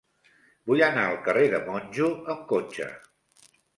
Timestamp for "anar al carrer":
0.85-1.43